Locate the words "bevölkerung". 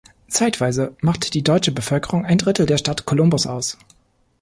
1.71-2.25